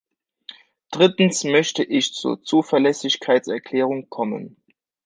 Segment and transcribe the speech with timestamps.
[0.89, 4.57] Drittens möchte ich zur Zuverlässigkeitserklärung kommen.